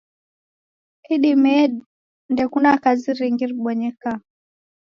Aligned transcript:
Idimee 1.13 1.63
ndekuna 2.31 2.71
kazi 2.83 3.09
ringi 3.17 3.45
ribonyekaa. 3.49 4.17